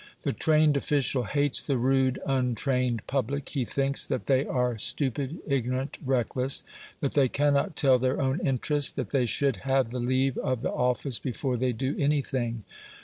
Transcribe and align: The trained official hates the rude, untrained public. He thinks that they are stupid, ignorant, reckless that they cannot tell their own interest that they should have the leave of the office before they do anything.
The 0.23 0.33
trained 0.33 0.77
official 0.77 1.25
hates 1.25 1.61
the 1.61 1.77
rude, 1.77 2.17
untrained 2.25 3.05
public. 3.05 3.49
He 3.49 3.65
thinks 3.65 4.03
that 4.07 4.25
they 4.25 4.47
are 4.47 4.75
stupid, 4.79 5.37
ignorant, 5.45 5.99
reckless 6.03 6.63
that 7.01 7.13
they 7.13 7.29
cannot 7.29 7.75
tell 7.75 7.99
their 7.99 8.19
own 8.19 8.39
interest 8.39 8.95
that 8.95 9.11
they 9.11 9.27
should 9.27 9.57
have 9.57 9.89
the 9.91 9.99
leave 9.99 10.39
of 10.39 10.63
the 10.63 10.71
office 10.71 11.19
before 11.19 11.55
they 11.55 11.71
do 11.71 11.95
anything. 11.99 12.63